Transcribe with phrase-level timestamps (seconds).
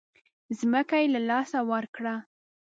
[0.59, 2.15] ځمکه یې له لاسه ورکړه.